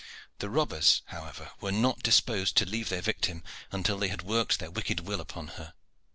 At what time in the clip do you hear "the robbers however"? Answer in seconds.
0.39-1.51